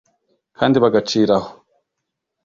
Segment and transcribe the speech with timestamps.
[0.57, 1.51] kandi bagacira aho